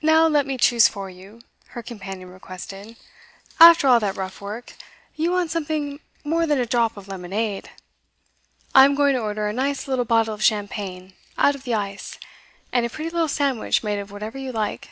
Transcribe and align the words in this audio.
'Now 0.00 0.28
let 0.28 0.46
me 0.46 0.56
choose 0.56 0.86
for 0.86 1.10
you,' 1.10 1.40
her 1.70 1.82
companion 1.82 2.30
requested. 2.30 2.94
'After 3.58 3.88
all 3.88 3.98
that 3.98 4.14
rough 4.16 4.40
work, 4.40 4.74
you 5.16 5.32
want 5.32 5.50
something 5.50 5.98
more 6.22 6.46
than 6.46 6.60
a 6.60 6.64
drop 6.64 6.96
of 6.96 7.08
lemonade. 7.08 7.68
I'm 8.72 8.94
going 8.94 9.14
to 9.14 9.20
order 9.20 9.48
a 9.48 9.52
nice 9.52 9.88
little 9.88 10.04
bottle 10.04 10.32
of 10.34 10.44
champagne 10.44 11.14
out 11.36 11.56
of 11.56 11.64
the 11.64 11.74
ice, 11.74 12.20
and 12.70 12.86
a 12.86 12.90
pretty 12.90 13.10
little 13.10 13.26
sandwich 13.26 13.82
made 13.82 13.98
of 13.98 14.12
whatever 14.12 14.38
you 14.38 14.52
like. 14.52 14.90